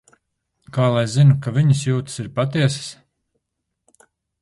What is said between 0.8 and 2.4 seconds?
lai zinu, ka viņas jūtas ir